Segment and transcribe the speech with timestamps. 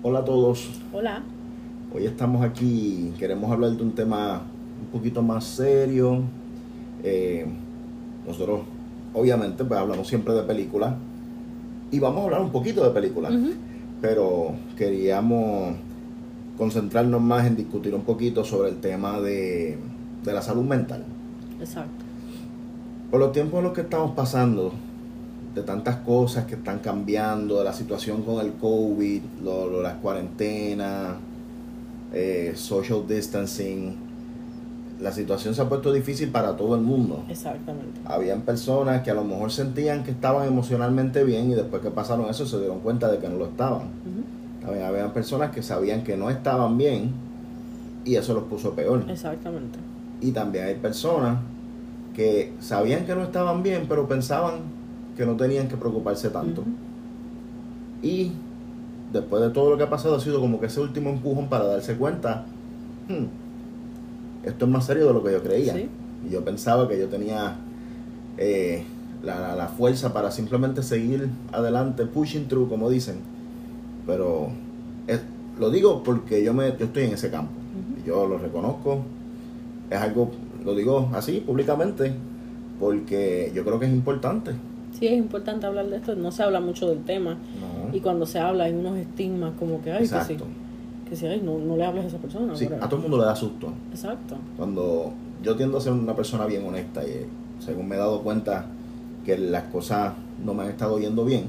[0.00, 0.68] Hola a todos.
[0.92, 1.22] Hola.
[1.92, 4.42] Hoy estamos aquí, queremos hablar de un tema
[4.80, 6.20] un poquito más serio.
[7.02, 7.44] Eh,
[8.24, 8.60] nosotros,
[9.12, 10.94] obviamente, pues hablamos siempre de películas
[11.90, 13.32] y vamos a hablar un poquito de películas,
[14.00, 15.74] pero queríamos
[16.56, 19.78] concentrarnos más en discutir un poquito sobre el tema de,
[20.24, 21.02] de la salud mental.
[21.58, 22.04] Exacto.
[23.10, 24.72] Por los tiempos en los que estamos pasando,
[25.58, 29.94] de tantas cosas que están cambiando, de la situación con el COVID, lo, lo- las
[29.94, 31.16] cuarentenas,
[32.12, 33.96] eh, social distancing,
[35.00, 37.24] la situación se ha puesto difícil para todo el mundo.
[37.28, 38.00] Exactamente.
[38.04, 42.28] Habían personas que a lo mejor sentían que estaban emocionalmente bien y después que pasaron
[42.28, 43.82] eso se dieron cuenta de que no lo estaban.
[44.60, 47.12] También habían personas que sabían que no estaban bien
[48.04, 49.04] y eso los puso peor.
[49.08, 49.78] Exactamente.
[50.20, 51.38] Y también hay personas
[52.14, 54.62] que sabían que no estaban bien, pero pensaban
[55.18, 56.62] que no tenían que preocuparse tanto.
[58.02, 58.32] Y
[59.12, 61.64] después de todo lo que ha pasado, ha sido como que ese último empujón para
[61.66, 62.46] darse cuenta,
[63.08, 63.24] "Hmm,
[64.46, 65.74] esto es más serio de lo que yo creía.
[65.74, 65.88] Sí.
[66.28, 67.56] Y yo pensaba que yo tenía
[68.40, 68.84] eh,
[69.24, 73.16] la, la- la fuerza para simplemente seguir adelante, pushing through, como dicen.
[74.06, 74.50] Pero
[75.08, 75.22] es-
[75.58, 77.50] lo digo porque yo, me, yo estoy en ese campo.
[78.06, 79.00] Yo lo reconozco.
[79.90, 80.30] Es algo,
[80.64, 82.12] lo digo así, públicamente,
[82.78, 84.52] porque yo creo que es importante.
[84.98, 86.14] Sí, es importante hablar de esto.
[86.16, 87.34] No se habla mucho del tema.
[87.34, 87.94] ¿no?
[87.96, 90.14] Y cuando se habla hay unos estigmas como que, ay, que sí.
[90.14, 90.46] Exacto.
[91.08, 92.56] Que sí, ay, no, no le hables a esa persona.
[92.56, 93.72] Sí, a todo el mundo le da susto.
[93.90, 94.36] Exacto.
[94.56, 97.26] Cuando yo tiendo a ser una persona bien honesta y
[97.60, 98.66] según me he dado cuenta
[99.24, 101.44] que las cosas no me han estado yendo bien,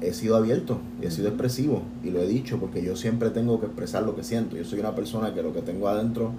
[0.00, 3.60] he sido abierto y he sido expresivo y lo he dicho porque yo siempre tengo
[3.60, 4.56] que expresar lo que siento.
[4.56, 6.32] Yo soy una persona que lo que tengo adentro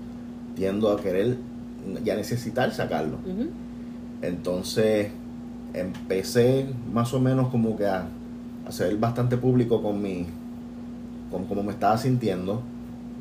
[0.55, 1.37] tiendo a querer
[2.05, 3.17] y a necesitar sacarlo.
[4.21, 5.11] Entonces
[5.73, 8.05] empecé más o menos como que a,
[8.69, 10.25] ser bastante público con mi
[11.31, 12.61] con cómo me estaba sintiendo.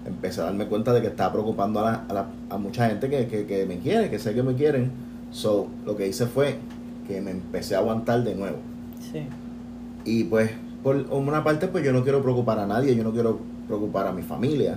[0.06, 3.08] Empecé a darme cuenta de que estaba preocupando a, la- a, la- a mucha gente
[3.08, 4.90] que, que, que me quiere, que sé que me quieren.
[5.30, 6.56] So, lo que hice fue
[7.08, 8.58] que me empecé a aguantar de nuevo.
[9.00, 9.22] Sí.
[10.04, 10.50] Y pues,
[10.82, 14.12] por una parte, pues yo no quiero preocupar a nadie, yo no quiero preocupar a
[14.12, 14.76] mi familia,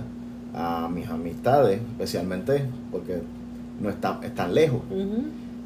[0.54, 3.20] a mis amistades, especialmente porque
[3.80, 4.80] no están, están lejos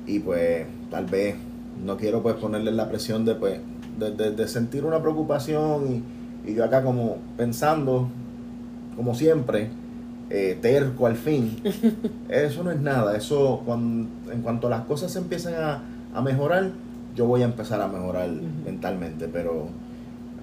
[0.07, 1.37] y pues tal vez
[1.85, 3.61] no quiero pues ponerle la presión de pues
[3.99, 6.03] de, de- de sentir una preocupación
[6.47, 8.09] y, y yo acá como pensando
[8.97, 9.69] como siempre
[10.31, 11.57] eh, terco al fin
[12.29, 15.83] eso no es nada eso cuando, en cuanto las cosas se empiezan a,
[16.15, 16.71] a mejorar
[17.17, 18.29] yo voy a empezar a mejorar
[18.65, 19.69] mentalmente pero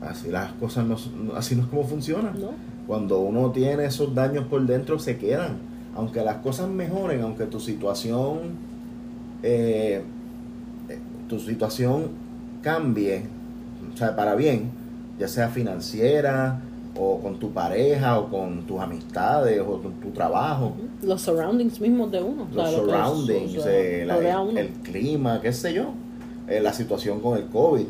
[0.02, 0.98] así las cosas no,
[1.36, 2.50] así no es como funciona ¿No?
[2.86, 5.58] cuando uno tiene esos daños por dentro se quedan.
[5.94, 8.38] Aunque las cosas mejoren, aunque tu situación,
[9.44, 10.04] eh,
[11.28, 12.08] tu situación
[12.62, 13.24] cambie,
[13.94, 14.70] o sea, para bien,
[15.20, 16.62] ya sea financiera
[17.00, 20.74] o con tu pareja o con tus amistades o tu, tu trabajo.
[21.04, 22.44] Los surroundings mismos de uno.
[22.52, 24.60] o los lo surroundings, su- su- eh, la- uno.
[24.60, 25.92] el clima, qué sé yo,
[26.48, 27.86] eh, la situación con el COVID.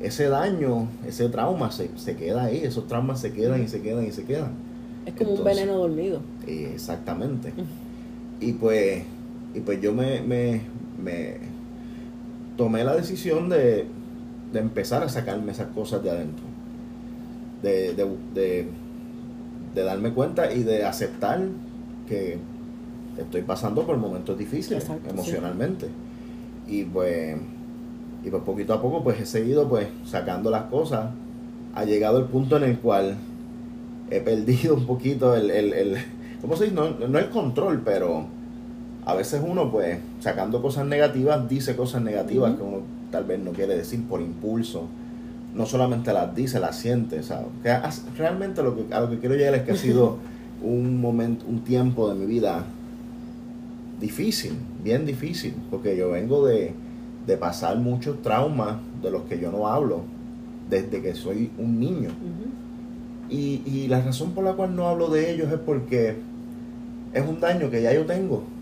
[0.00, 4.06] Ese daño, ese trauma se, se queda ahí, esos traumas se quedan y se quedan
[4.06, 4.50] y se quedan.
[5.06, 6.20] es como un veneno dormido.
[6.46, 7.52] Eh, Exactamente.
[8.40, 9.02] Y pues,
[9.54, 10.60] y pues yo me, me,
[11.02, 11.38] me
[12.58, 13.86] tomé la decisión de,
[14.52, 16.44] de empezar a sacarme esas cosas de adentro.
[17.62, 18.68] De, de, de,
[19.74, 21.40] de darme cuenta y de aceptar
[22.06, 22.38] que
[23.16, 25.14] estoy pasando por momentos difíciles Exacto, sí.
[25.14, 25.88] emocionalmente.
[26.66, 27.36] Y pues,
[28.24, 31.10] y pues poquito a poco pues he seguido pues sacando las cosas.
[31.74, 33.16] Ha llegado el punto en el cual
[34.10, 35.96] he perdido un poquito el, el, el
[36.40, 36.76] ¿cómo se dice?
[36.76, 38.26] No, no el control, pero
[39.08, 43.52] a veces uno pues sacando cosas negativas dice cosas negativas que uno tal vez no
[43.52, 44.84] quiere decir por impulso.
[45.54, 47.46] No solamente las dice, las siente, ¿sabes?
[47.62, 47.74] Que
[48.18, 50.18] realmente lo que, a lo que quiero llegar es que ha sido
[50.62, 52.66] un momento, un tiempo de mi vida
[53.98, 54.52] difícil,
[54.84, 56.74] bien difícil, porque yo vengo de,
[57.26, 60.02] de pasar muchos traumas de los que yo no hablo
[60.68, 62.10] desde que soy un niño.
[63.30, 66.14] Y, y la razón por la cual no hablo de ellos es porque
[67.14, 68.57] es un daño que ya yo tengo.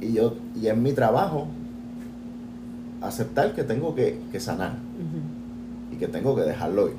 [0.00, 1.46] Y yo y es mi trabajo
[3.02, 4.72] aceptar que tengo que, que sanar
[5.92, 6.94] y que tengo que dejarlo ir.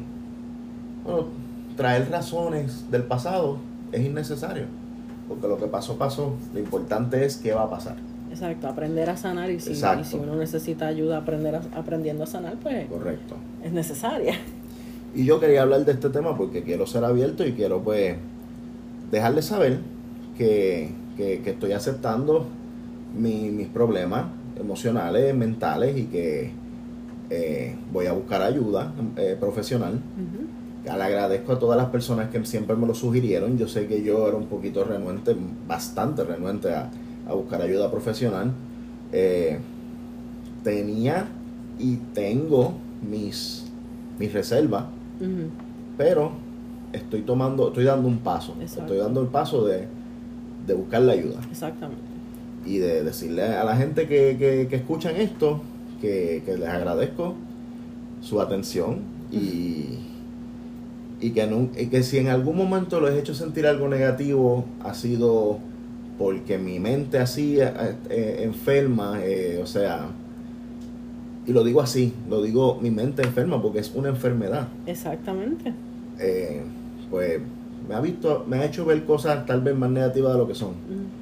[1.04, 1.26] Bueno,
[1.78, 3.58] traer razones del pasado
[3.92, 4.66] es innecesario.
[5.28, 6.34] Porque lo que pasó, pasó.
[6.54, 7.96] Lo importante es qué va a pasar.
[8.30, 12.28] Exacto, aprender a sanar y si, y si uno necesita ayuda aprender a- aprendiendo a
[12.28, 13.36] sanar, pues Correcto.
[13.64, 14.36] es necesaria.
[15.14, 18.16] Y yo quería hablar de este tema porque quiero ser abierto y quiero pues
[19.12, 19.80] dejarles saber
[20.38, 22.48] que, que- que estoy aceptando
[23.18, 24.26] mi- mis problemas
[24.60, 26.52] emocionales, mentales y que
[27.30, 30.48] eh, voy a buscar ayuda eh, profesional Ujú.
[30.84, 33.56] Le agradezco a todas las personas que siempre me lo sugirieron.
[33.56, 35.36] Yo sé que yo era un poquito renuente,
[35.68, 36.90] bastante renuente a,
[37.28, 38.52] a buscar ayuda profesional.
[39.12, 39.60] Eh,
[40.64, 41.28] tenía
[41.80, 42.74] y tengo
[43.08, 43.66] mis,
[44.20, 44.86] mis reservas,
[45.98, 46.32] pero
[46.94, 48.56] estoy tomando, estoy dando un paso.
[48.60, 48.82] Exacto.
[48.82, 49.88] Estoy dando el paso de,
[50.66, 52.02] de buscar la ayuda Exactamente.
[52.66, 55.62] Y de decirle a la gente que, que, que escuchan esto
[56.02, 57.36] que, que les agradezco
[58.22, 59.00] su atención
[59.32, 59.98] y,
[61.20, 64.66] y que, nun- y que si en algún momento les he hecho sentir algo negativo
[64.84, 65.60] ha sido
[66.18, 67.72] porque mi mente así eh,
[68.10, 70.08] eh, enferma, eh, o sea,
[71.48, 75.74] y lo digo así, lo digo mi mente enferma porque es una enfermedad Exactamente.
[76.20, 76.62] eh,
[77.10, 77.40] pues
[77.90, 80.54] me ha visto, me ha hecho ver cosas tal vez más negativas de lo que
[80.56, 80.70] son.
[80.70, 81.21] Ujú.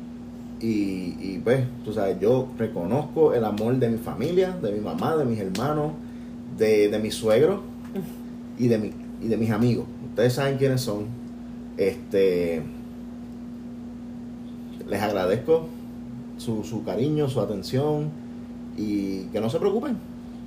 [0.62, 5.16] Y, y pues, tú sabes, yo reconozco el amor de mi familia, de mi mamá,
[5.16, 5.94] de mis hermanos,
[6.58, 7.62] de, de mis suegros
[8.58, 8.92] y de, mi,
[9.22, 9.86] y de mis amigos.
[10.10, 11.06] Ustedes saben quiénes son.
[11.78, 12.62] Este,
[14.88, 15.68] les agradezco
[16.38, 18.10] su, su cariño, su atención
[18.78, 19.98] y que no se preocupen,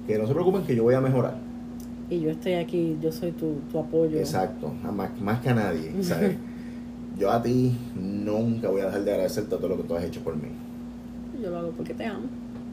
[0.07, 1.37] que no se preocupen que yo voy a mejorar.
[2.11, 4.19] Y yo estoy aquí, yo soy tu, tu apoyo.
[4.19, 6.37] Exacto, más, más que a nadie, ¿sabes?
[7.19, 10.21] Yo a ti nunca voy a dejar de agradecerte todo lo que tú has hecho
[10.23, 10.49] por mí.
[11.43, 12.27] Yo lo hago porque te amo.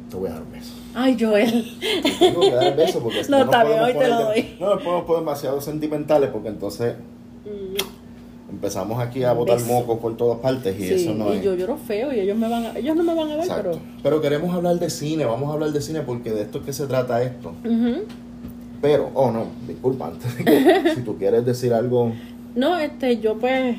[0.09, 0.73] Te voy a dar un beso.
[0.95, 1.65] Ay, Joel.
[2.19, 4.55] Tengo que dar beso porque No, está bien, hoy te lo doy.
[4.59, 6.95] No nos podemos poner demasiado sentimentales porque entonces
[7.45, 11.43] Mm, empezamos aquí a botar mocos por todas partes y sí, eso no y es.
[11.43, 13.79] yo lloro feo y ellos me van a, ellos no me van a ver, Exacto.
[14.03, 16.73] Pero queremos hablar de cine, vamos a hablar de cine porque de esto es que
[16.73, 17.53] se trata esto.
[17.63, 17.73] pero.
[17.75, 17.95] Ujú.
[18.81, 22.11] Pero, oh no, disculpa, antes de que- si tú quieres decir algo,
[22.55, 23.77] No, este, yo pues,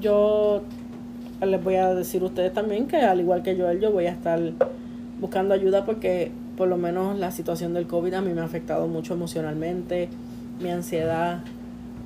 [0.00, 0.62] yo
[1.46, 4.10] les voy a decir a ustedes también que al igual que Joel, yo voy a
[4.10, 4.40] estar
[5.20, 8.88] buscando ayuda porque por lo menos la situación del COVID a mí me ha afectado
[8.88, 10.08] mucho emocionalmente,
[10.60, 11.40] mi ansiedad,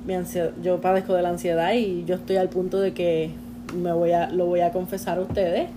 [0.05, 3.31] mi ansiedad, yo padezco de la ansiedad y yo estoy al punto de que
[3.75, 5.69] me voy a, lo voy a confesar a ustedes.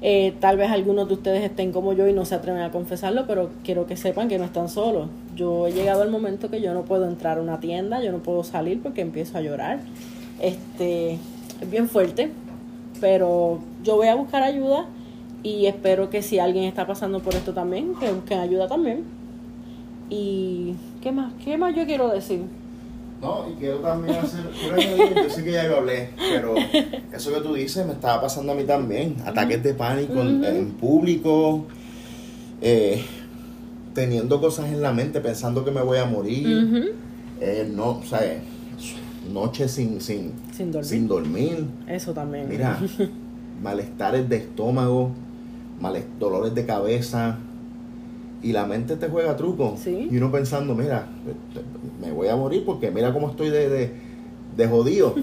[0.00, 3.26] Eh, tal vez algunos de ustedes estén como yo y no se atreven a confesarlo,
[3.26, 5.08] pero quiero que sepan que no están solos.
[5.34, 8.18] Yo he llegado al momento que yo no puedo entrar a una tienda, yo no
[8.18, 9.80] puedo salir porque empiezo a llorar.
[10.40, 11.18] Este,
[11.60, 12.30] es bien fuerte,
[13.00, 14.86] pero yo voy a buscar ayuda
[15.42, 19.04] y espero que si alguien está pasando por esto también, que busquen ayuda también.
[20.10, 21.32] Y ¿qué más?
[21.44, 22.42] ¿Qué más yo quiero decir?
[23.20, 24.44] No, y quiero también hacer.
[25.16, 26.54] yo sé que ya yo hablé, pero
[27.12, 29.16] eso que tú dices me estaba pasando a mí también.
[29.24, 31.66] Ataques de pánico en, público,
[32.62, 33.02] eh,
[33.92, 36.94] teniendo cosas en la mente, pensando que me voy a morir.
[37.40, 38.20] Eh, no, o sea,
[39.28, 40.88] noches sin, sin, Sin dormir.
[40.90, 41.64] sin dormir.
[41.86, 42.48] Eso también.
[42.48, 42.78] Mira,
[43.62, 45.10] malestares de estómago,
[45.80, 47.38] males- dolores de cabeza.
[48.42, 49.76] Y la mente te juega truco.
[49.82, 50.08] Sí.
[50.10, 51.06] Y uno pensando, mira,
[52.00, 53.92] me voy a morir porque mira cómo estoy de, de,
[54.56, 55.14] de jodido.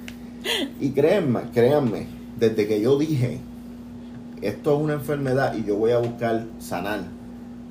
[0.80, 2.06] y créanme, créanme,
[2.38, 3.38] desde que yo dije,
[4.40, 7.02] esto es una enfermedad y yo voy a buscar sanar,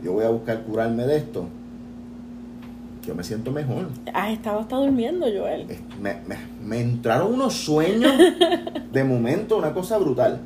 [0.01, 1.47] yo voy a buscar curarme de esto,
[3.05, 3.87] yo me siento mejor.
[4.13, 5.65] Has estado hasta durmiendo, Joel.
[6.01, 8.11] Me, me- me entraron unos sueños
[8.91, 10.39] de momento, una cosa brutal.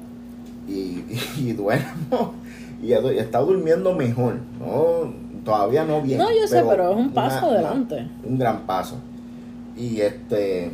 [0.67, 1.03] Y,
[1.37, 2.33] y duermo
[2.81, 4.35] y he, estado durmiendo mejor.
[4.59, 5.13] No,
[5.43, 6.17] todavía no bien.
[6.19, 8.07] No, yo sé, pero es un paso una- adelante.
[8.23, 8.97] un gran paso.
[9.77, 10.71] Y este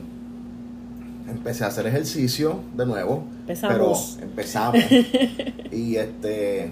[1.29, 3.23] empecé a hacer ejercicio de nuevo.
[3.41, 4.15] Empezamos.
[4.19, 4.81] Pero empezamos.
[5.71, 6.71] y este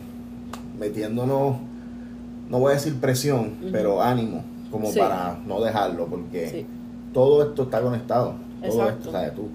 [0.80, 1.58] metiéndonos,
[2.50, 5.00] no voy a decir presión, pero ánimo, como Sí.
[5.00, 6.66] para no dejarlo, porque Sí.
[7.14, 8.34] todo esto está conectado.
[8.62, 8.98] Todo Exacto.
[9.00, 9.36] esto, ¿sabes?
[9.36, 9.48] Tú,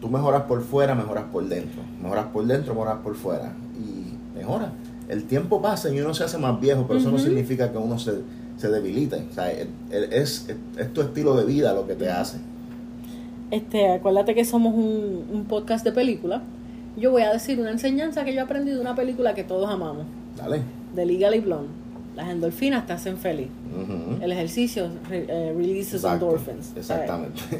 [0.00, 1.82] tú mejoras por fuera, mejoras por dentro.
[2.02, 3.52] Mejoras por dentro, mejoras por fuera.
[3.78, 4.72] Y mejora.
[5.08, 7.98] El tiempo pasa y uno se hace más viejo, pero eso no significa que uno
[7.98, 8.20] se,
[8.56, 9.16] se debilite.
[9.30, 10.46] O sea, es, es-
[10.78, 12.38] es tu estilo de vida lo que te hace.
[13.50, 16.42] Este, acuérdate que somos un, un podcast de película.
[16.96, 20.04] Yo voy a decir una enseñanza que yo aprendí de una película que todos amamos,
[20.36, 20.60] Dale.
[20.94, 21.68] de Legally Blonde.
[22.16, 23.48] Las endorfinas te hacen feliz.
[24.20, 26.26] El ejercicio re- eh, releases Exacto.
[26.26, 26.72] endorphins.
[26.76, 27.40] Exactamente.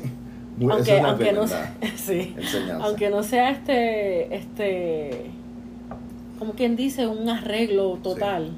[0.61, 1.47] Esa Aunque, es aunque no
[1.97, 2.35] sí.
[2.83, 5.31] aunque no sea este, este,
[6.39, 8.51] como quien dice, un arreglo total,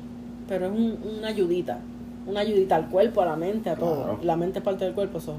[0.48, 1.78] pero es un- una ayudita,
[2.26, 4.02] una ayudita al cuerpo, a la mente, a todo.
[4.02, 4.18] Claro.
[4.24, 5.36] La mente es parte del cuerpo, eso.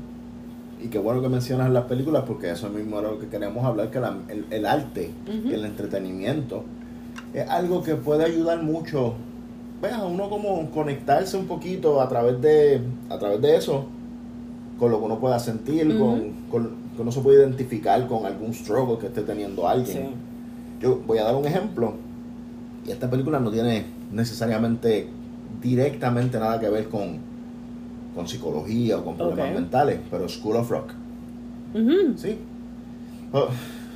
[0.81, 3.89] Y qué bueno que mencionas las películas porque eso mismo era lo que queremos hablar,
[3.89, 6.63] que la- el, el arte el entretenimiento
[7.33, 9.15] es algo que puede ayudar mucho
[9.83, 13.85] pues, a uno como conectarse un poquito a través de a través de eso
[14.79, 18.53] con lo que uno pueda sentir, con, con que uno se puede identificar con algún
[18.53, 19.97] struggle que esté teniendo alguien.
[19.97, 20.03] Sí.
[20.81, 21.95] Yo voy a dar un ejemplo.
[22.87, 25.09] Y esta película no tiene necesariamente
[25.61, 27.17] directamente nada que ver con,
[28.15, 30.93] con psicología o con problemas mentales, pero School of Rock.
[32.15, 32.37] Sí.
[33.33, 33.49] Oh,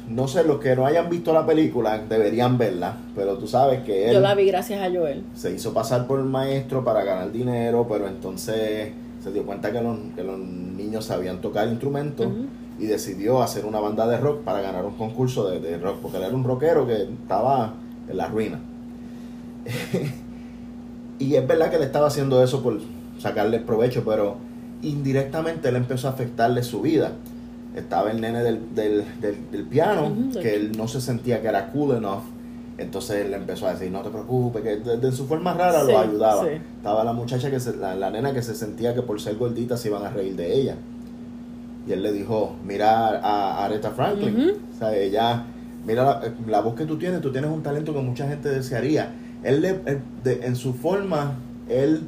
[0.09, 4.07] No sé, los que no hayan visto la película deberían verla, pero tú sabes que
[4.07, 5.23] él Yo la vi gracias a Joel.
[5.35, 9.81] se hizo pasar por el maestro para ganar dinero, pero entonces se dio cuenta que
[9.81, 12.27] los, que los niños sabían tocar instrumentos
[12.79, 16.17] y decidió hacer una banda de rock para ganar un concurso de, de rock, porque
[16.17, 17.73] él era un rockero que estaba
[18.07, 18.59] en la ruina.
[21.19, 22.79] y es verdad que le estaba haciendo eso por
[23.19, 24.37] sacarle provecho, pero
[24.81, 27.13] indirectamente él empezó a afectarle su vida.
[27.77, 30.09] Estaba el nene del, del, del- del piano,
[30.41, 32.23] que él no se sentía que era cool enough.
[32.77, 35.91] Entonces él empezó a decir, no te preocupes, que de, de su forma rara Sí,
[35.91, 36.43] lo ayudaba.
[36.43, 36.49] sí.
[36.77, 39.77] Estaba la muchacha, que se- la, la nena que se sentía que por ser gordita
[39.77, 40.75] se iban a reír de ella.
[41.87, 44.51] Y él le dijo, mira a Aretha Franklin.
[44.75, 45.43] O sea, ella,
[45.85, 49.11] mira la, la voz que tú tienes, tú tienes un talento que mucha gente desearía.
[49.43, 51.35] Él, le- él- de- en su forma,
[51.69, 52.01] él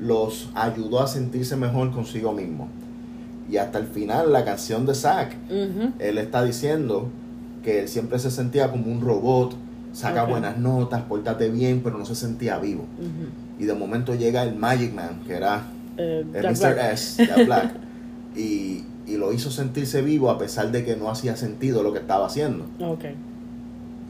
[0.00, 2.68] los ayudó a sentirse mejor consigo mismo.
[3.50, 5.36] Y hasta el final, la canción de Zack,
[5.98, 7.08] él está diciendo
[7.64, 9.54] que él siempre se sentía como un robot,
[9.92, 12.84] saca buenas notas, pórtate bien, pero no se sentía vivo.
[13.58, 15.64] Y de momento llega el Magic Man, que era
[15.98, 16.74] Eh, el Mr.
[16.74, 16.92] Black.
[16.94, 17.72] S, Jack Black,
[18.34, 21.98] y, y lo hizo sentirse vivo a pesar de que no hacía sentido lo que
[21.98, 22.64] estaba haciendo.
[22.80, 23.04] Ok.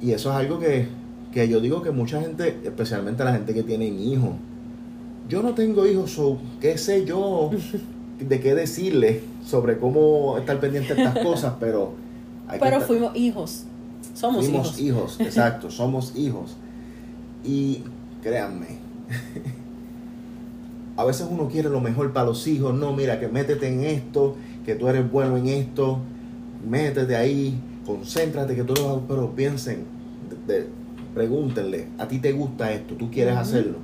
[0.01, 0.87] Y eso es algo que,
[1.33, 4.35] que yo digo que mucha gente, especialmente la gente que tiene hijos,
[5.29, 7.51] yo no tengo hijos, so, ¿qué sé yo
[8.21, 11.54] de qué decirle sobre cómo estar pendiente de estas cosas?
[11.61, 11.92] Pero,
[12.49, 13.64] hay Pero fuimos hijos.
[14.14, 14.81] Somos fuimos hijos.
[14.81, 16.57] hijos, exacto, somos hijos.
[17.45, 17.83] Y
[18.23, 18.66] créanme,
[20.97, 24.37] a veces uno quiere lo mejor para los hijos, no, mira, que métete en esto,
[24.64, 25.99] que tú eres bueno en esto,
[26.69, 29.85] métete ahí, concéntrate, que tú lo pero piensen,
[30.47, 30.66] de- de-
[31.14, 32.95] pregúntenle, ¿a ti te gusta esto?
[32.95, 33.78] ¿Tú quieres hacerlo?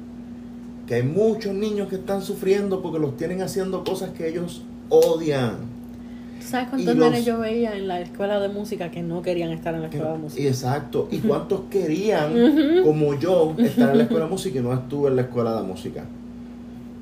[0.89, 5.57] Que hay muchos niños que están sufriendo porque los tienen haciendo cosas que ellos odian.
[6.41, 9.75] ¿Sabes cuántos los- nenes yo veía en la escuela de música que no querían estar
[9.75, 10.43] en la escuela de música?
[10.49, 11.07] Exacto.
[11.11, 12.33] ¿Y cuántos querían,
[12.85, 15.63] como yo, estar en la escuela de música y no estuve en la escuela de
[15.67, 16.05] música?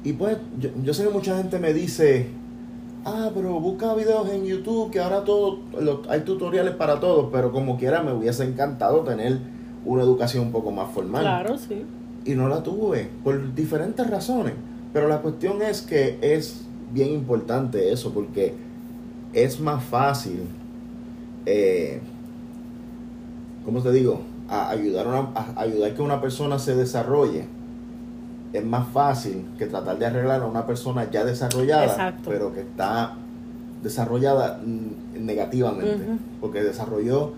[0.02, 2.26] Y pues, yo, yo sé que mucha gente me dice,
[3.04, 5.60] ah, pero busca videos en YouTube, que ahora todo,
[6.08, 9.38] hay tutoriales para todos, pero como quiera me hubiese encantado tener
[9.84, 11.22] una educación un poco más formal.
[11.22, 11.84] Claro, sí.
[12.26, 14.54] Y no la tuve, por diferentes razones.
[14.92, 18.54] Pero la cuestión es que es bien importante eso, porque
[19.32, 20.40] es más fácil,
[21.44, 22.00] eh,
[23.64, 24.22] ¿cómo te digo?
[24.48, 27.44] A ayudar, a, una- a ayudar que una persona se desarrolle.
[28.52, 32.30] Es más fácil que tratar de arreglar a una persona ya desarrollada, Exacto.
[32.30, 33.14] pero que está
[33.82, 35.98] desarrollada mm, negativamente,
[36.40, 37.32] porque desarrolló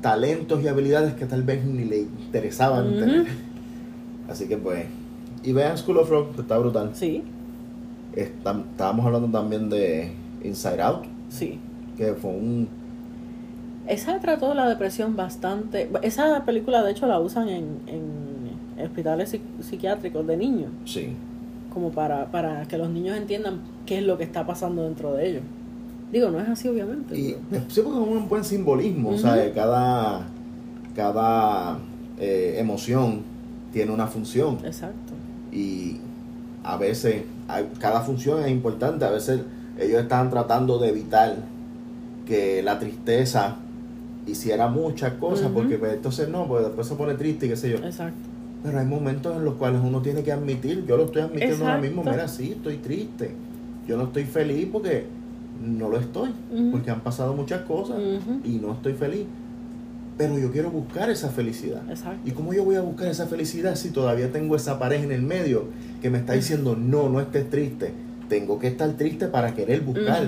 [0.00, 3.26] talentos y habilidades que tal vez ni le interesaban tener.
[4.28, 4.84] Así que pues,
[5.42, 6.90] y vean School of Rock, está brutal.
[6.94, 7.22] Sí,
[8.14, 10.10] Está- estábamos hablando también de
[10.42, 11.58] Inside Out, sí.
[11.96, 12.68] que fue un...
[13.86, 15.88] Esa trató la depresión bastante.
[16.02, 21.10] Esa película, de hecho, la usan en, en hospitales psiquiátricos de niños, Sí,
[21.72, 25.28] como para, para que los niños entiendan qué es lo que está pasando dentro de
[25.28, 25.42] ellos.
[26.10, 27.16] Digo, no es así, obviamente.
[27.18, 30.26] y pero- sí porque es un buen simbolismo, o sea, cada,
[30.96, 31.78] cada
[32.18, 33.20] eh, emoción
[33.72, 35.12] tiene una función Exacto.
[35.52, 35.98] y
[36.64, 39.40] a veces hay- cada función es importante, a veces
[39.78, 41.36] ellos estaban tratando de evitar
[42.26, 43.56] que la tristeza
[44.26, 47.70] hiciera muchas cosas, porque pues, entonces no, pues después se pone triste y qué sé
[47.70, 47.76] yo.
[47.76, 48.16] Exacto.
[48.64, 51.78] Pero hay momentos en los cuales uno tiene que admitir, yo lo estoy admitiendo ahora
[51.80, 53.30] mismo, mira, sí, estoy triste.
[53.86, 55.06] Yo no estoy feliz porque
[55.64, 56.30] no lo estoy,
[56.72, 57.96] porque han pasado muchas cosas
[58.44, 59.26] y no estoy feliz.
[60.18, 61.82] Pero yo quiero buscar esa felicidad.
[61.90, 62.20] Exacto.
[62.24, 65.22] ¿Y cómo yo voy a buscar esa felicidad si todavía tengo esa pareja en el
[65.22, 65.64] medio
[66.00, 67.92] que me está diciendo, no, no estés triste?
[68.28, 70.24] Tengo que estar triste para querer buscar.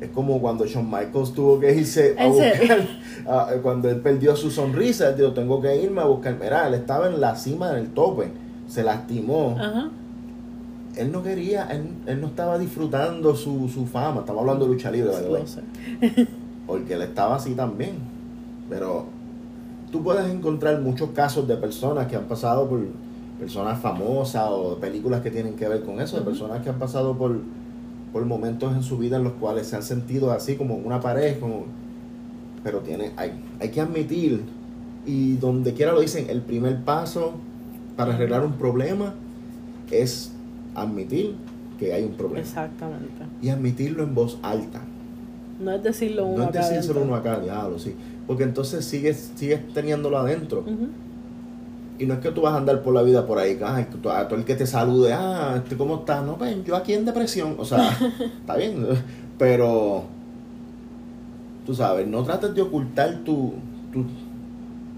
[0.00, 2.88] Es como cuando Shawn Michaels tuvo que irse a buscar,
[3.26, 6.36] a- cuando él perdió su sonrisa, él dijo, tengo que irme a buscar.
[6.40, 8.28] Mira, él estaba en la cima del tope,
[8.68, 9.56] se lastimó.
[9.58, 9.90] Ajá.
[10.96, 14.20] Él no quería, él, él no estaba disfrutando su, su fama.
[14.20, 15.10] Estamos hablando de lucha libre,
[15.46, 16.26] sé.
[16.66, 18.11] porque él estaba así también.
[18.72, 19.04] Pero
[19.90, 22.80] tú puedes encontrar muchos casos de personas que han pasado por
[23.38, 27.18] personas famosas o películas que tienen que ver con eso, de personas que han pasado
[27.18, 27.36] por,
[28.12, 31.38] por momentos en su vida en los cuales se han sentido así como una pared,
[31.38, 31.66] como
[32.64, 34.42] pero tiene, hay, hay que admitir,
[35.04, 37.34] y donde quiera lo dicen, el primer paso
[37.96, 39.14] para arreglar un problema
[39.90, 40.32] es
[40.74, 41.34] admitir
[41.78, 42.40] que hay un problema.
[42.40, 43.24] Exactamente.
[43.42, 44.80] Y admitirlo en voz alta.
[45.60, 47.94] No es decirlo uno No es decírselo uno acá, diablo, sí.
[48.26, 50.64] Porque entonces sigues, sigues teniéndolo adentro.
[51.98, 53.58] Y no es que tú vas a andar por la vida por ahí,
[54.02, 56.24] tú- a todo el que te salude, ah, este, ¿cómo estás?
[56.24, 57.90] No, ven, yo aquí en depresión, o sea,
[58.40, 58.86] está bien,
[59.38, 60.04] pero
[61.66, 63.52] tú sabes, no trates de ocultar tu,
[63.92, 64.04] tu,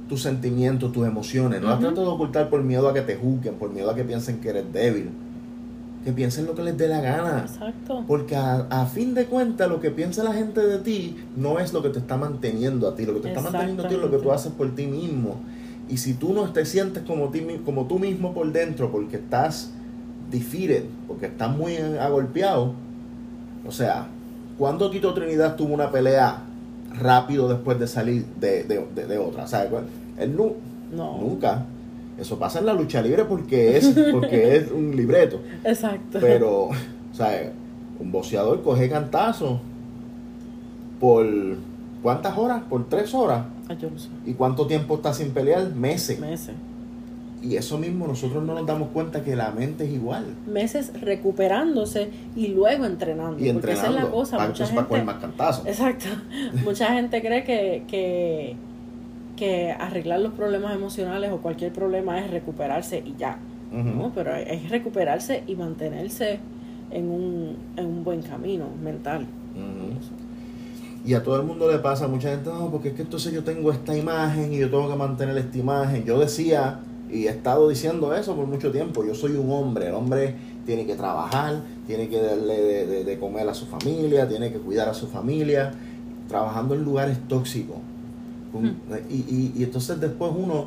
[0.09, 3.54] tus sentimientos, tus emociones, no las trates de ocultar por miedo a que te juzguen,
[3.57, 5.11] por miedo a que piensen que eres débil,
[6.04, 7.44] que piensen lo que les dé la gana.
[7.46, 8.04] Exacto.
[8.06, 11.73] Porque a, a fin de cuentas lo que piensa la gente de ti no es
[11.73, 14.00] lo que te está manteniendo a ti, lo que te está manteniendo a ti es
[14.00, 15.37] lo que tú haces por ti mismo.
[15.88, 19.70] Y si tú no te sientes como, ti, como tú mismo por dentro porque estás
[20.30, 22.73] defeated, porque estás muy agolpeado,
[23.66, 24.06] o sea,
[24.58, 26.42] ¿cuándo Tito Trinidad tuvo una pelea
[27.00, 29.46] rápido después de salir de, de, de- de otra?
[29.46, 29.70] ¿Sabes?
[30.18, 30.54] Él nu-
[30.94, 31.18] No.
[31.18, 31.64] nunca.
[32.18, 35.40] Eso pasa en la lucha libre porque es, porque es un libreto.
[35.64, 36.18] Exacto.
[36.21, 36.75] Pero, o
[37.14, 37.52] sea,
[37.99, 39.61] un boxeador coge cantazo
[41.00, 41.26] por
[42.02, 42.62] ¿cuántas horas?
[42.68, 43.47] Por tres horas.
[43.68, 44.09] Ay, yo no sé.
[44.26, 45.75] ¿Y cuánto tiempo está sin pelear?
[45.75, 46.18] Meses.
[46.21, 46.54] Meses.
[47.42, 50.25] Y eso mismo nosotros no nos damos cuenta que la mente es igual.
[50.47, 53.44] Meses recuperándose y luego entrenando.
[53.44, 53.99] Y porque esa entrenando.
[53.99, 54.37] es la cosa.
[54.38, 55.66] para, Mucha más cantazos.
[55.66, 56.06] exacto.
[56.64, 58.56] Mucha gente cree que, que,
[59.37, 63.38] que arreglar los problemas emocionales o cualquier problema es recuperarse y ya.
[63.99, 64.12] ¿no?
[64.14, 66.38] Pero es recuperarse y mantenerse
[66.91, 69.26] en un, en un buen camino mental.
[71.05, 73.43] Y a todo el mundo le pasa, mucha gente, no, porque es que entonces yo
[73.45, 76.05] tengo esta imagen y yo tengo que mantener esta imagen.
[76.05, 79.95] Yo decía, y he estado diciendo eso por mucho tiempo, yo soy un hombre, el
[79.95, 84.50] hombre tiene que trabajar, tiene que darle de, de- de comer a su familia, tiene
[84.50, 85.73] que cuidar a su familia,
[86.29, 87.76] trabajando en lugares tóxicos.
[88.54, 88.76] Con- Hmm.
[89.11, 90.66] y, y, y entonces después uno,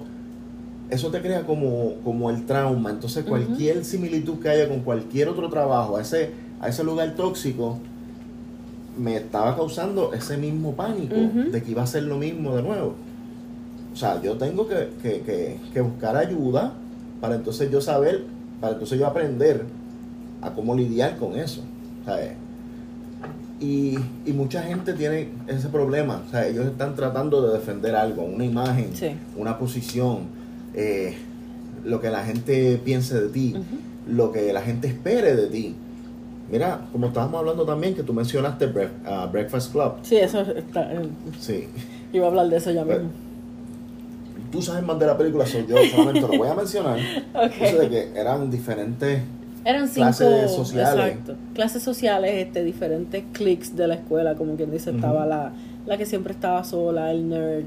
[0.89, 2.89] eso te crea como, como el trauma.
[2.91, 7.77] Entonces cualquier similitud que haya con cualquier otro trabajo, a ese, a ese lugar tóxico,
[8.97, 11.15] me estaba causando ese mismo pánico
[11.51, 12.93] de que iba a ser lo mismo de nuevo.
[13.93, 16.73] O sea, yo tengo que, que, que, que buscar ayuda
[17.21, 18.25] para entonces yo saber,
[18.61, 19.63] para entonces yo aprender
[20.41, 21.61] a cómo lidiar con eso.
[22.05, 22.31] ¿sabes?
[23.59, 26.21] Y, y mucha gente tiene ese problema.
[26.27, 29.11] O sea, ellos están tratando de defender algo, una imagen, Sí.
[29.35, 30.27] una posición,
[30.75, 31.15] eh,
[31.83, 33.55] lo que la gente piense de ti,
[34.07, 35.75] lo que la gente espere de ti.
[36.51, 38.71] Mira, como estábamos hablando también, que tú mencionaste
[39.05, 39.93] ah, Breakfast Club.
[40.03, 40.93] Sí, eso está.
[40.93, 41.67] eh, Sí.
[42.13, 43.13] Iba a hablar de eso ya Pero- mismo.
[44.51, 46.97] Tú sabes más de la película, soy yo, solamente lo voy a mencionar.
[47.33, 47.51] Ok.
[47.59, 49.19] Eso de que eran diferentes.
[49.67, 51.05] Eran cinco clases sociales.
[51.07, 51.35] Exacto.
[51.53, 55.51] Clases sociales, este, diferentes cliques de la escuela, como quien dice, estaba la,
[55.85, 57.65] la que siempre estaba sola, el nerd,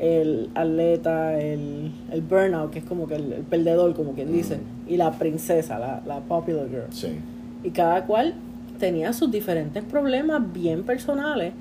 [0.00, 4.60] el atleta, el, el burnout, que es como que el, el perdedor, como quien dice,
[4.88, 6.86] y la princesa, la, la popular girl.
[6.88, 7.18] Sí.
[7.62, 8.32] Y cada cual
[8.78, 11.52] tenía sus diferentes problemas bien personales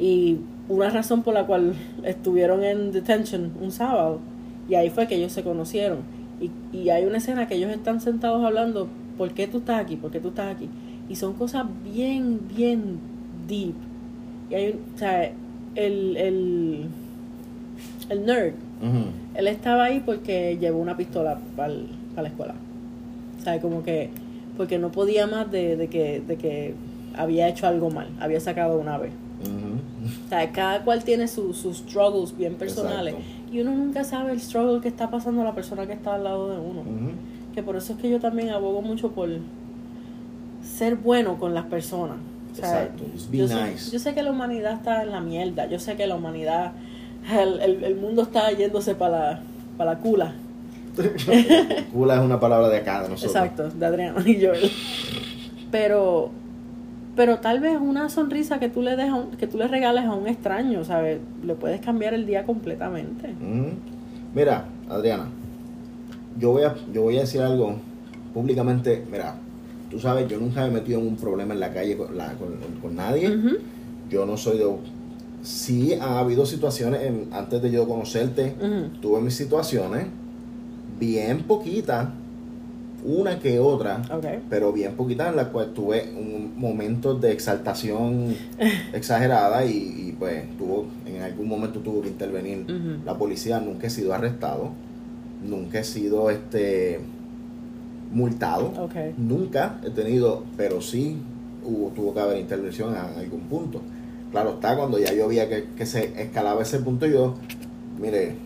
[0.00, 0.38] y
[0.68, 4.18] una razón por la cual estuvieron en detention un sábado
[4.68, 5.98] y ahí fue que ellos se conocieron
[6.40, 8.88] y, y hay una escena que ellos están sentados hablando
[9.20, 9.96] ¿por qué tú estás aquí?
[9.96, 10.70] ¿por qué tú estás aquí?
[11.10, 12.98] y son cosas bien bien
[13.46, 13.74] deep
[14.50, 15.30] y hay o sea
[15.74, 16.86] el, el,
[18.08, 18.54] el nerd
[19.34, 21.74] él estaba ahí porque llevó una pistola para
[22.16, 22.54] la escuela.
[23.38, 24.10] O sea, como que,
[24.56, 26.74] porque no podía más de, de que, de que
[27.16, 29.12] había hecho algo mal, había sacado una vez.
[29.42, 30.26] Ujú.
[30.26, 33.14] O sea, cada cual tiene sus sus struggles bien personales.
[33.14, 33.52] Exacto.
[33.52, 36.50] Y uno nunca sabe el struggle que está pasando la persona que está al lado
[36.50, 36.82] de uno.
[37.54, 39.28] Que por eso es que yo también abogo mucho por
[40.62, 42.16] ser bueno con las personas.
[42.52, 43.04] O sea, Exacto.
[43.12, 43.90] Just be yo, sé, nice.
[43.92, 45.66] yo sé que la humanidad está en la mierda.
[45.66, 46.72] Yo sé que la humanidad,
[47.30, 49.40] el, el, el mundo está yéndose para la,
[49.76, 50.32] para la cula.
[51.92, 53.34] Cula es una palabra de acá, de nosotros.
[53.34, 54.70] Exacto, de Adriana y Joel.
[55.70, 56.30] Pero,
[57.14, 60.12] pero tal vez una sonrisa que tú le des un- que tú le regales a
[60.14, 61.20] un extraño, ¿sabes?
[61.44, 63.32] Le puedes cambiar el día completamente.
[64.34, 65.26] Mira, Adriana,
[66.38, 67.76] yo voy a, yo voy a decir algo
[68.34, 69.04] públicamente.
[69.10, 69.34] Mira,
[69.90, 72.34] tú sabes, yo nunca me he metido en un problema en la calle con, la-
[72.34, 73.28] con, con nadie.
[74.10, 74.66] Yo no soy de...
[75.42, 78.54] Sí ha habido situaciones, en- antes de yo conocerte,
[79.00, 80.06] tuve mis situaciones,
[80.98, 82.08] bien poquitas,
[83.02, 84.02] una que otra,
[84.50, 88.34] pero bien poquitas en las cuales tuve un momento de exaltación
[88.92, 89.70] exagerada y,
[90.08, 92.66] y, pues tuvo, en algún momento tuvo que intervenir.
[93.06, 94.72] La policía, nunca he sido arrestado,
[95.42, 97.00] nunca he sido este
[98.12, 98.72] multado,
[99.16, 101.16] nunca he tenido, pero sí
[101.64, 103.80] hubo, tuvo que haber intervención en algún punto.
[104.30, 107.34] Claro está, cuando ya yo veía que, que se escalaba ese punto, yo,
[108.00, 108.36] mire,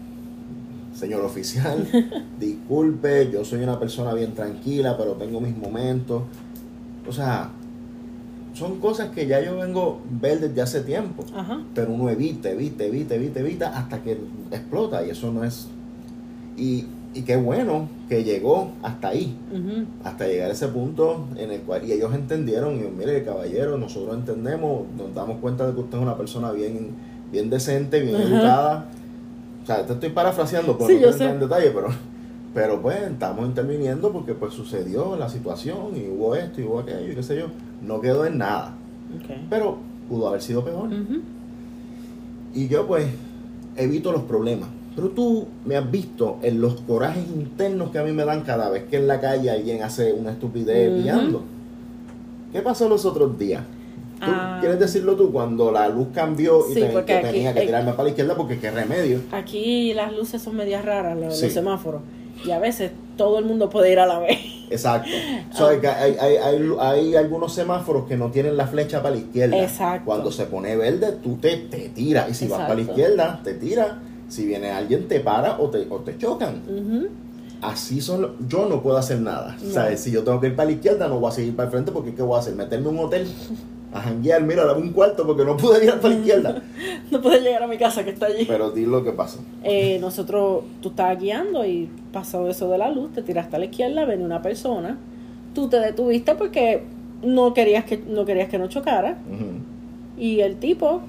[0.94, 1.87] señor oficial,
[2.40, 6.22] disculpe, yo soy una persona bien tranquila, pero tengo mis momentos.
[7.07, 7.50] O sea,
[8.54, 11.61] son cosas que ya yo vengo ver desde hace tiempo, Ajá.
[11.74, 14.18] pero uno evita, evita, evita, evita, evita hasta que
[14.50, 15.68] explota y eso no es...
[16.57, 19.37] Y y qué bueno que llegó hasta ahí,
[20.03, 23.79] hasta llegar a ese punto en el cual, y ellos entendieron, y yo, mire caballero,
[23.79, 26.90] nosotros entendemos, nos damos cuenta de que usted es una persona bien,
[27.31, 28.87] bien decente, bien educada.
[29.62, 31.25] O sea, te estoy parafraseando, por Sí, no sé.
[31.25, 31.88] en detalle, pero,
[32.53, 37.12] pero pues estamos interviniendo porque pues sucedió la situación y hubo esto y hubo aquello
[37.12, 37.47] y qué sé yo.
[37.81, 38.75] No quedó en nada,
[39.49, 40.88] pero pudo haber sido peor.
[42.55, 43.07] Y yo pues
[43.77, 44.69] evito los problemas.
[44.94, 48.70] Pero tú me has visto en los corajes internos que a mí me dan cada
[48.70, 50.98] vez que en la calle alguien hace una estupidez Ujú.
[51.02, 51.42] pillando.
[52.52, 53.62] ¿Qué pasó los otros días?
[54.20, 54.59] ¿Tú Ah.
[54.61, 58.04] ¿Quieres decirlo tú cuando la luz cambió y Sí, te- aquí- tenía que tirarme para
[58.04, 59.20] la izquierda porque qué remedio?
[59.33, 61.46] Aquí las luces son medias raras, los, Sí.
[61.46, 62.00] los semáforos.
[62.46, 64.38] Y a veces todo el mundo puede ir a la vez.
[64.70, 65.09] Exacto.
[65.52, 69.20] So, hay, hay, hay, hay, hay algunos semáforos que no tienen la flecha para la
[69.20, 69.61] izquierda.
[69.62, 70.04] Exacto.
[70.07, 72.28] Cuando se pone verde, tú te, te tiras.
[72.30, 73.88] Y si vas para la izquierda, te tiras.
[74.35, 76.62] Si viene alguien, te para o te, o te chocan.
[77.62, 78.23] Así son.
[78.23, 79.57] lo- Yo no puedo hacer nada.
[79.62, 79.70] No.
[79.73, 80.01] ¿Sabes?
[80.01, 81.92] Si yo tengo que ir para la izquierda, no voy a seguir para el frente
[81.92, 82.55] porque ¿qué voy a hacer?
[82.55, 83.27] Meterme en un hotel
[83.92, 84.42] a janguear.
[84.42, 86.62] Mira, dame un cuarto porque no pude ir para la izquierda.
[87.11, 88.44] No puedes llegar a mi casa que está allí.
[88.47, 89.38] Pero di lo que pasa.
[89.62, 93.66] Eh, nosotros, tú estabas guiando y pasó eso de la luz, te tiraste a la
[93.66, 94.99] izquierda, venía una persona,
[95.55, 96.83] tú te detuviste porque
[97.23, 99.18] no querías que no querías que nos chocara
[100.18, 101.03] y el tipo,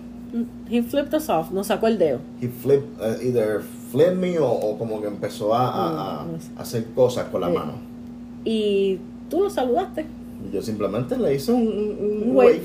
[0.69, 2.19] he flipped us off, nos sacó el dedo.
[2.41, 6.32] He flipped, uh, either flipped me o, o como que empezó a, a- a- Mm,
[6.34, 6.48] no sé.
[6.58, 7.54] a hacer cosas con la Sí.
[7.54, 7.74] mano.
[8.43, 10.06] Y tú lo saludaste.
[10.54, 12.62] Yo simplemente le hice un, un- un Un wave.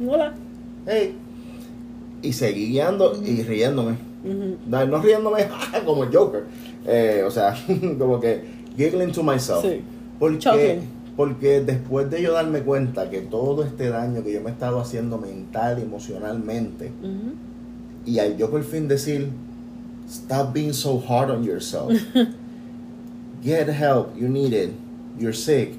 [0.00, 0.14] wave.
[0.14, 0.34] Hola.
[0.86, 1.14] Hey.
[2.22, 3.92] Y seguí guiando y riéndome.
[4.24, 4.56] Ujú.
[4.66, 5.46] No, no riéndome
[5.86, 6.44] como el Joker.
[6.86, 7.54] Eh, o sea,
[7.98, 8.42] como que
[8.76, 9.62] giggling to myself.
[9.62, 9.80] Sí.
[10.18, 10.80] Porque.
[11.18, 14.78] Porque después de yo darme cuenta que todo este daño que yo me he estado
[14.78, 16.92] haciendo mental y emocionalmente,
[18.06, 19.28] y al yo por fin decir,
[20.08, 21.90] stop being so hard on yourself.
[23.42, 24.70] Get help, you need it,
[25.18, 25.76] you're sick.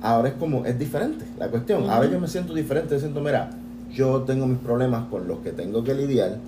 [0.00, 1.82] Ahora es como, es diferente la cuestión.
[1.82, 1.90] Ujú.
[1.90, 3.50] Ahora yo me siento diferente, siento, mira,
[3.92, 6.38] yo tengo mis problemas con los que tengo que lidiar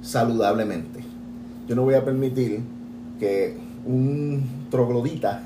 [0.00, 1.00] saludablemente.
[1.68, 2.60] Yo no voy a permitir
[3.18, 5.42] que un troglodita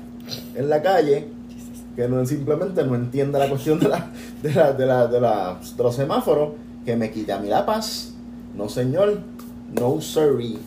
[0.55, 1.27] en la calle
[1.95, 4.09] que no simplemente no entienda la cuestión de, la,
[4.43, 6.49] de, la, de, la, de, la- de los semáforos,
[6.85, 8.13] que me quita a mí la paz.
[8.55, 9.19] No, señor.
[9.73, 10.59] No, sorry.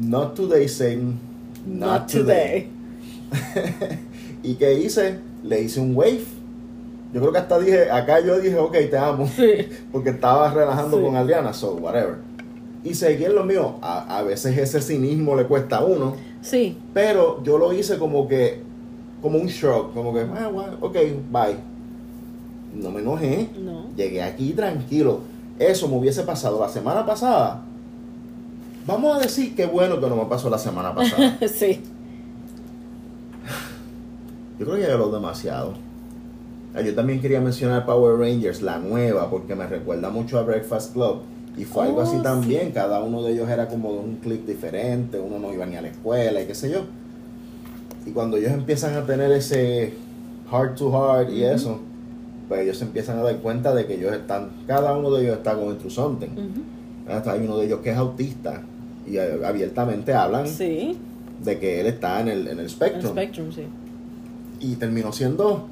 [0.00, 1.18] Not today, Satan.
[1.66, 2.68] Not, today.
[4.42, 5.18] ¿Y qué hice?
[5.42, 6.24] Le hice un wave.
[7.12, 9.28] Yo creo que hasta dije, acá yo dije, ok, te amo.
[9.28, 9.68] Sí.
[9.92, 11.02] Porque estaba relajando Sí.
[11.04, 12.16] con Adriana, so whatever.
[12.82, 13.76] Y seguí en lo mío.
[13.82, 16.16] A, a veces ese cinismo le cuesta a uno.
[16.44, 16.76] Sí.
[16.92, 18.60] Pero yo lo hice como que,
[19.22, 20.96] como un shock, como que, ah, ok,
[21.32, 21.56] bye.
[22.74, 23.86] No me enojé, No.
[23.96, 25.20] llegué aquí tranquilo.
[25.58, 27.62] Eso me hubiese pasado la semana pasada.
[28.86, 31.38] Vamos a decir que bueno que no me pasó la semana pasada.
[31.48, 31.80] sí.
[34.58, 35.74] Yo creo que ya habló demasiado.
[36.74, 40.92] Ah, Yo también quería mencionar Power Rangers, la nueva, porque me recuerda mucho a Breakfast
[40.92, 41.20] Club.
[41.56, 42.22] Y fue algo Oh, así sí.
[42.22, 42.72] también.
[42.72, 45.18] Cada uno de ellos era como de un clip diferente.
[45.20, 46.80] Uno no iba ni a la escuela y qué sé yo.
[48.06, 49.94] Y cuando ellos empiezan a tener ese
[50.50, 51.78] heart to heart y eso,
[52.48, 55.36] pues ellos se empiezan a dar cuenta de que ellos están, cada uno de ellos
[55.38, 56.28] está con through something.
[57.08, 58.62] Hasta Hay uno de ellos que es autista
[59.06, 60.96] y eh, abiertamente hablan Sí.
[61.42, 63.62] de que él está en el, en el El spectrum sí.
[64.60, 65.66] y terminó siendo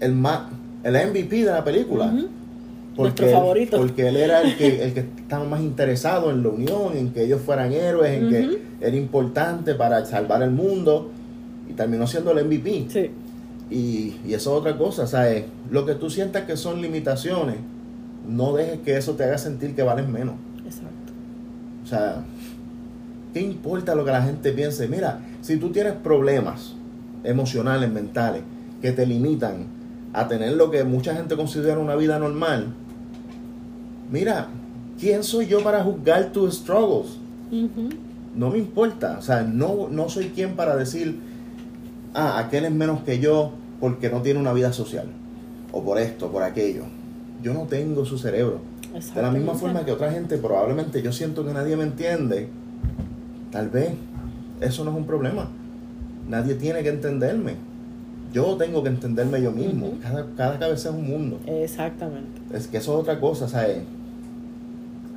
[0.00, 0.42] el más
[0.84, 2.12] el MVP de la película.
[2.98, 3.76] Porque Nuestro él, favorito.
[3.76, 7.22] Porque él era el que, el que estaba más interesado en la unión, en que
[7.22, 11.12] ellos fueran héroes, en que era importante para salvar el mundo.
[11.70, 12.86] Y terminó siendo el MVP.
[12.88, 13.10] Sí.
[13.70, 15.44] Y, y eso es otra cosa, ¿sabes?
[15.70, 17.58] Lo que tú sientas que son limitaciones,
[18.26, 20.34] no dejes que eso te haga sentir que vales menos.
[20.66, 21.12] Exacto.
[21.84, 22.24] O sea,
[23.32, 24.88] ¿qué importa lo que la gente piense?
[24.88, 26.74] Mira, si tú tienes problemas
[27.22, 28.42] emocionales, mentales,
[28.82, 29.66] que te limitan
[30.12, 32.74] a tener lo que mucha gente considera una vida normal,
[34.10, 34.48] mira,
[34.98, 37.18] ¿quién soy yo para juzgar tus struggles?
[38.34, 41.18] No me importa, o sea, no, no soy quien para decir,
[42.14, 45.06] ah, aquel es menos que yo porque no tiene una vida social,
[45.72, 46.84] o por esto, por aquello.
[47.42, 48.60] Yo no tengo su cerebro.
[49.14, 52.48] De la misma forma que otra gente, probablemente yo siento que nadie me entiende,
[53.50, 53.90] tal vez
[54.60, 55.48] eso no es un problema.
[56.28, 57.54] Nadie tiene que entenderme.
[58.32, 59.92] Yo tengo que entenderme yo mismo.
[60.02, 61.38] Cada, cada cabeza es un mundo.
[61.46, 62.40] Exactamente.
[62.52, 63.78] Es que eso es otra cosa, ¿sabes?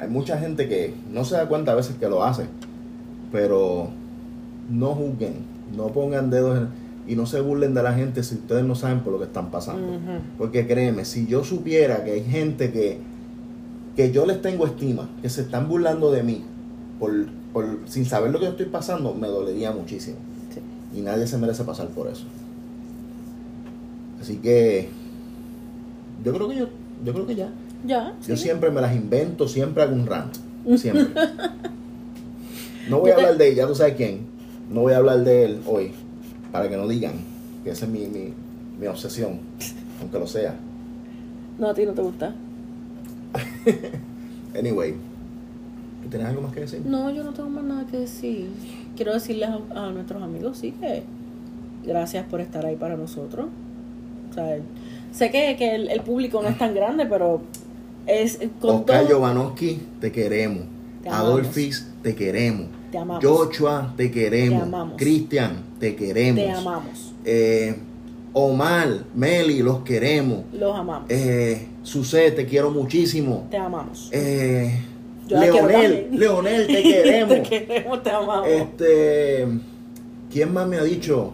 [0.02, 2.46] Hay mucha gente que no se da cuenta a veces que lo hace,
[3.32, 3.90] pero
[4.70, 5.36] no juzguen,
[5.78, 6.68] no pongan dedos en-
[7.08, 9.52] y no se burlen de la gente si ustedes no saben por lo que están
[9.52, 9.88] pasando.
[10.38, 12.98] Porque créeme, si yo supiera que hay gente que,
[13.96, 16.44] que yo les tengo estima, que se están burlando de mí
[17.00, 17.12] por
[17.54, 20.16] por, sin saber lo que yo estoy pasando, me dolería muchísimo.
[20.54, 20.62] Sí.
[20.98, 22.24] Y nadie se merece pasar por eso.
[24.22, 24.88] Así que
[26.24, 26.68] yo creo que yo,
[27.04, 27.50] yo creo que ya.
[27.86, 28.14] Ya.
[28.28, 28.44] Yo sí.
[28.44, 30.36] siempre me las invento, siempre hago un rant.
[30.78, 31.08] Siempre.
[32.88, 34.28] No voy a hablar de ella, tú sabes quién.
[34.70, 35.92] No voy a hablar de él hoy.
[36.52, 37.14] Para que no digan
[37.64, 38.34] que esa es mi, mi,
[38.80, 39.40] mi obsesión.
[40.00, 40.54] Aunque lo sea.
[41.58, 42.34] No, a ti no te gusta.
[44.58, 44.94] Anyway.
[46.04, 46.82] ¿Tú tienes algo más que decir?
[46.86, 48.50] No, yo no tengo más nada que decir.
[48.96, 51.04] Quiero decirles a, a nuestros amigos, sí, que
[51.86, 53.48] gracias por estar ahí para nosotros.
[54.30, 54.58] O sea,
[55.12, 57.42] sé que, que el, el público no es tan grande, pero
[58.08, 59.54] es con Oscar todo.
[60.00, 60.64] Te queremos.
[61.04, 61.10] Te.
[61.10, 62.68] Adolfis, te queremos.
[62.92, 63.24] Te amamos.
[63.24, 64.60] Joshua, te queremos.
[64.60, 64.98] Te amamos.
[64.98, 66.44] Cristian, te queremos.
[66.44, 67.14] Te amamos.
[67.26, 67.76] Eh,
[68.34, 70.46] Omar, Meli, los queremos.
[70.54, 71.10] Los amamos.
[71.10, 71.68] Eh,
[72.12, 73.48] te quiero muchísimo.
[73.50, 74.10] te amamos.
[74.12, 74.80] Eh,
[75.28, 76.10] Leonel.
[76.12, 77.36] Leonel, te queremos.
[77.36, 78.48] te queremos, te amamos.
[78.48, 79.48] Este,
[80.32, 81.34] ¿quién más me ha dicho?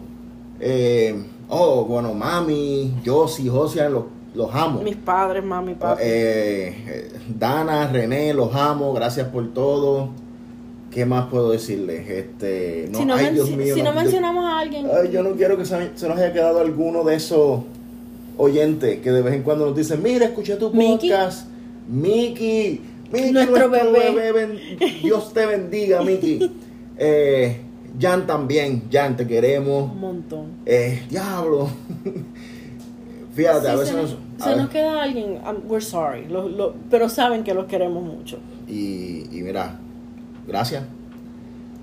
[0.60, 1.14] Eh,
[1.48, 4.82] oh, bueno, mami, Josie, Josian, los, los amo.
[4.82, 6.02] Mis padres, mami, papi.
[6.04, 10.10] Eh, eh, Dana, René, los amo, gracias por todo.
[10.90, 12.08] ¿Qué más puedo decirles?
[12.08, 14.86] Este, no, si no, ay, Dios mío, si no mencionamos a alguien.
[14.92, 17.60] Ay, yo no quiero que se, se nos haya quedado alguno de esos
[18.38, 21.46] oyentes que de vez en cuando nos dicen, mira, escuché tu podcast.
[21.88, 22.80] Miki,
[23.12, 24.32] Miki, Nuestro bebé.
[24.32, 24.58] ben-
[25.02, 26.50] Dios te bendiga, Miki.
[27.00, 27.60] Eh,
[28.00, 29.92] Jan también, Jan, te queremos.
[29.92, 30.46] Un montón.
[30.66, 31.68] Eh, diablo.
[33.38, 35.84] Fíjate, Si a veces se, nos- nos, a se ver- nos queda alguien, um, we're
[35.84, 36.26] sorry.
[36.26, 38.38] Lo- lo- pero saben que los queremos mucho.
[38.66, 39.78] Y, y mira,
[40.46, 40.82] gracias.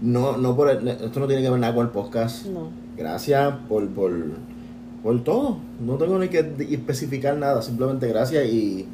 [0.01, 2.45] No, no por el- esto no tiene que ver nada con el podcast.
[2.47, 2.67] No.
[2.97, 4.11] Gracias por, por,
[5.01, 5.57] por todo.
[5.79, 6.39] No tengo ni que
[6.71, 8.85] especificar nada, simplemente gracias y,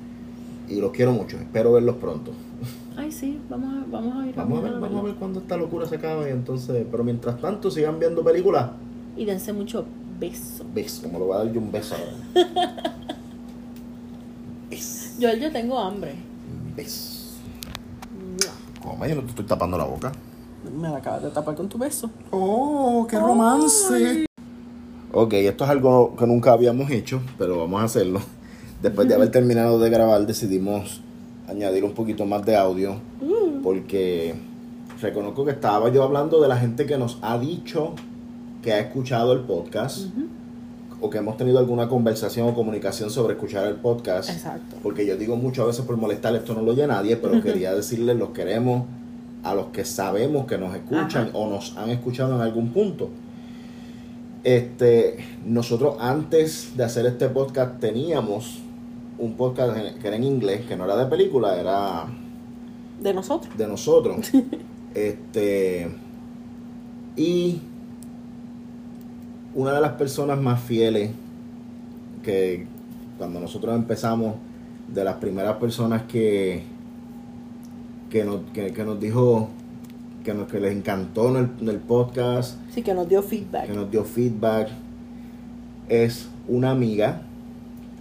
[0.69, 1.37] y los quiero mucho.
[1.37, 2.31] Espero verlos pronto.
[2.95, 5.57] Ay, sí, vamos a, vamos a ir Vamos a ver, vamos a ver cuándo esta
[5.57, 8.69] locura se acaba y entonces, pero mientras tanto sigan viendo películas.
[9.17, 9.85] Y dense mucho
[10.21, 10.63] beso.
[10.73, 11.95] Ves, como lo voy a dar yo un beso
[12.35, 12.95] ahora.
[14.69, 15.15] Ves.
[15.19, 16.13] Yo, yo tengo hambre.
[16.75, 17.33] Ves.
[18.81, 20.11] Coma, yo no te estoy tapando la boca.
[20.79, 22.09] Me la acabas de tapar con tu beso.
[22.29, 24.25] Oh, qué romance.
[25.11, 28.21] Ok, esto es algo que nunca habíamos hecho, pero vamos a hacerlo.
[28.81, 31.01] Después de haber terminado de grabar, decidimos
[31.47, 32.95] añadir un poquito más de audio,
[33.61, 34.35] porque
[35.01, 37.93] reconozco que estaba yo hablando de la gente que nos ha dicho
[38.61, 40.07] que ha escuchado el podcast,
[40.99, 44.29] o que hemos tenido alguna conversación o comunicación sobre escuchar el podcast.
[44.29, 44.75] Exacto.
[44.83, 47.73] Porque yo digo mucho a veces por molestar, esto no lo oye nadie, pero quería
[47.73, 48.85] decirles los queremos
[49.43, 51.37] a los que sabemos que nos escuchan Ajá.
[51.37, 53.09] o nos han escuchado en algún punto.
[54.43, 58.59] Este, nosotros antes de hacer este podcast teníamos
[59.19, 62.05] un podcast que era en inglés, que no era de película, era
[63.01, 63.55] De nosotros.
[63.57, 64.31] de nosotros.
[64.95, 65.89] este
[67.15, 67.61] y
[69.55, 71.11] una de las personas más fieles
[72.23, 72.65] que
[73.17, 74.35] cuando nosotros empezamos,
[74.87, 76.63] de las primeras personas que
[78.09, 79.47] que nos, que, que nos dijo
[80.25, 83.67] que, nos, que les encantó en el, en el podcast, Sí, que nos dio feedback.
[83.67, 84.67] que nos dio feedback,
[85.87, 87.21] es una amiga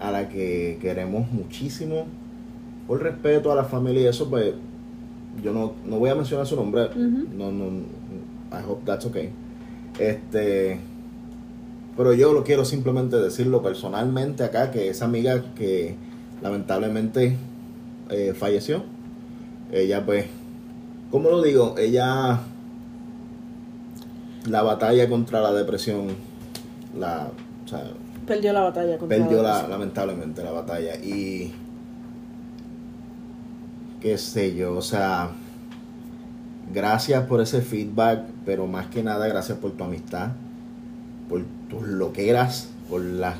[0.01, 2.07] a la que queremos muchísimo.
[2.89, 4.53] Por respeto a la familia y eso, pues
[5.45, 6.87] yo no, no voy a mencionar su nombre.
[6.87, 7.27] Ujú.
[7.37, 7.67] No, no,
[8.51, 9.31] I hope that's okay.
[9.99, 10.81] Este,
[11.97, 15.97] pero yo lo quiero simplemente decirlo personalmente acá, que esa amiga que
[16.43, 17.37] lamentablemente
[18.11, 18.85] eh, falleció,
[19.73, 20.27] ella pues,
[21.11, 21.77] ¿cómo lo digo?
[21.79, 22.41] Ella,
[24.49, 26.09] la batalla contra la depresión,
[26.99, 27.31] la,
[27.65, 27.85] o sea,
[28.27, 29.71] Perdió la batalla contra perdió la, depresión.
[29.71, 31.53] lamentablemente la batalla y
[34.01, 35.31] qué sé yo, o sea,
[36.73, 40.31] gracias por ese feedback, pero más que nada gracias por tu amistad,
[41.31, 43.37] por tus loqueras, por las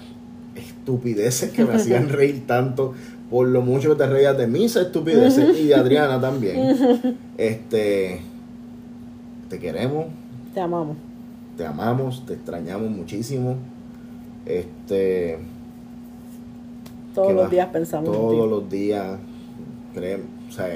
[0.55, 2.95] estupideces que me hacían reír tanto,
[3.29, 6.77] por lo mucho que te reías de mis estupideces y de Adriana también.
[7.37, 8.21] Este,
[9.49, 10.07] te queremos,
[10.55, 10.97] Te amamos.
[11.57, 13.57] te amamos, te extrañamos muchísimo.
[14.47, 15.39] Este,
[17.15, 17.49] Todos ¿Qué los va?
[17.51, 18.51] días pensamos en todos ti.
[18.51, 19.19] los días,
[19.95, 20.67] créeme, o sea,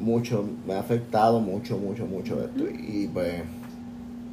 [0.00, 2.64] mucho, me ha afectado mucho, mucho, mucho esto.
[2.68, 3.42] Y pues,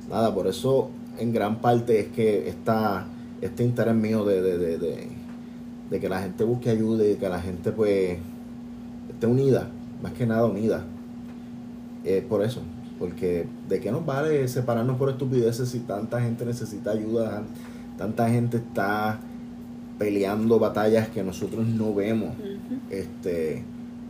[0.10, 3.06] nada, por eso en gran parte es que esta,
[3.42, 5.08] este interés mío de, de, de, de,
[5.90, 8.18] de que la gente busque ayuda y que la gente pues
[9.10, 9.70] esté unida,
[10.02, 10.84] más que nada unida.
[12.04, 12.62] Es por eso,
[13.00, 17.44] porque de qué nos vale separarnos por estupideces si tanta gente necesita ayuda,
[17.98, 19.20] tanta gente está
[19.98, 22.34] peleando batallas que nosotros no vemos.
[22.90, 23.64] Este,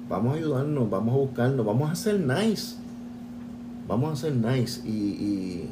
[0.09, 2.75] vamos a ayudarnos, vamos a buscarnos, vamos a ser nice.
[3.87, 5.69] vamos a ser nice y, y,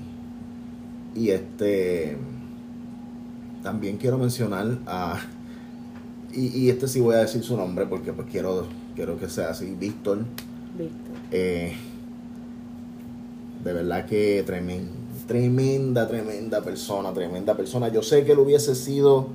[1.15, 2.17] y este
[3.63, 5.19] también quiero mencionar a
[6.33, 9.49] y, y este sí voy a decir su nombre porque pues quiero quiero que sea
[9.49, 10.19] así Víctor
[10.77, 11.15] Víctor.
[11.31, 11.73] eh,
[13.63, 14.91] de verdad que tremenda
[15.27, 19.27] tremenda tremenda persona tremenda persona yo sé que él hubiese sido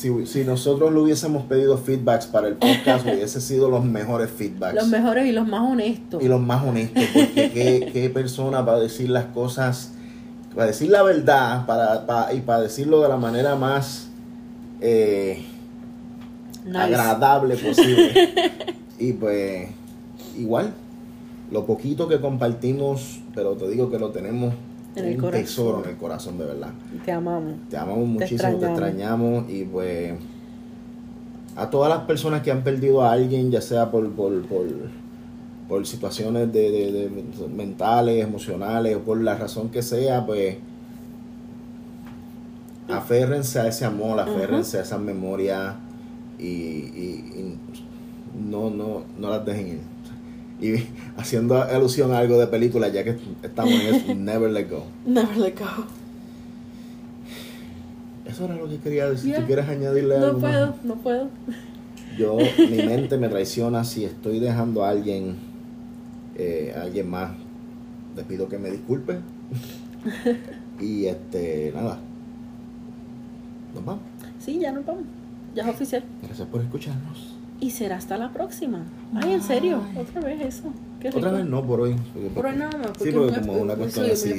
[0.00, 4.74] si, si nosotros le hubiésemos pedido feedbacks para el podcast hubiese sido los mejores feedbacks
[4.74, 6.22] Los mejores y los más honestos.
[6.22, 9.92] y los más honestos, porque qué, qué persona para decir las cosas,
[10.54, 14.08] para decir la verdad para, para- y para decirlo de la manera más
[14.80, 15.44] eh,
[16.64, 16.78] Nice.
[16.78, 18.32] agradable posible.
[18.98, 19.68] y pues,
[20.38, 20.72] igual,
[21.50, 24.54] lo poquito que compartimos, pero te digo que lo tenemos
[24.96, 25.44] En el un corazón.
[25.44, 26.70] tesoro en el corazón, de verdad.
[27.04, 27.54] Te amamos.
[27.68, 29.50] Te amamos muchísimo, te extrañamos.
[29.50, 30.14] y pues
[31.56, 34.66] a todas las personas que han perdido a alguien, ya sea por, por, por,
[35.68, 40.56] por situaciones de, de- de mentales, emocionales o por la razón que sea, pues
[42.88, 45.74] aférrense a ese amor, aférrense a esas memorias
[46.38, 47.58] y, y- y
[48.50, 49.80] no, no, no las dejen ir.
[50.60, 50.74] Y
[51.16, 54.84] haciendo alusión a algo de película, ya que estamos en eso, Never Let Go.
[55.06, 55.84] Never let go.
[58.26, 59.34] Eso era lo que quería decir.
[59.34, 60.50] ¿Tú quieres añadirle No algo más?
[60.52, 61.28] puedo, no puedo.
[62.16, 65.36] Yo, mi mente me traiciona si estoy dejando a alguien,
[66.36, 67.32] eh, a alguien más.
[68.16, 69.18] Les pido que me disculpe.
[70.80, 71.98] y este, nada.
[73.74, 74.02] Nos vamos.
[74.38, 75.04] Sí, ya nos vamos.
[75.54, 76.04] Ya es oficial.
[76.22, 77.36] Gracias por escucharnos.
[77.60, 78.84] Y será hasta la próxima.
[79.14, 79.80] Ay, en serio.
[79.96, 80.72] Otra vez eso.
[80.98, 81.94] Qué Otra vez no por hoy.
[82.12, 84.32] porque- Por hoy nada más, Sí, porque porque muy- como una cuestión así